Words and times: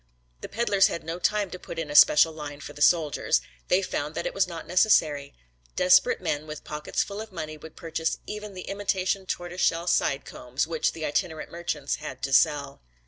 The 0.41 0.49
peddlers 0.49 0.87
had 0.87 1.03
no 1.03 1.19
time 1.19 1.51
to 1.51 1.59
put 1.59 1.77
in 1.77 1.91
a 1.91 1.95
special 1.95 2.33
line 2.33 2.59
for 2.59 2.73
the 2.73 2.81
soldiers. 2.81 3.39
They 3.67 3.83
found 3.83 4.15
that 4.15 4.25
it 4.25 4.33
was 4.33 4.47
not 4.47 4.65
necessary. 4.65 5.35
Desperate 5.75 6.19
men 6.19 6.47
with 6.47 6.63
pockets 6.63 7.03
full 7.03 7.21
of 7.21 7.31
money 7.31 7.55
would 7.55 7.75
purchase 7.75 8.17
even 8.25 8.55
the 8.55 8.61
imitation 8.61 9.27
tortoise 9.27 9.61
shell 9.61 9.85
sidecombs 9.85 10.65
which 10.65 10.93
the 10.93 11.05
itinerant 11.05 11.51
merchants 11.51 11.97
had 11.97 12.23
to 12.23 12.33
sell. 12.33 12.81